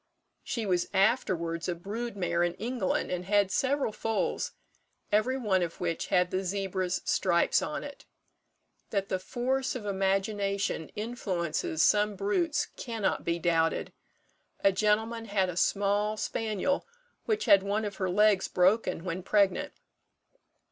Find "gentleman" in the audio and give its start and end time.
14.71-15.25